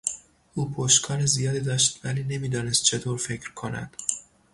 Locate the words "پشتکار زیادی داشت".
0.71-2.05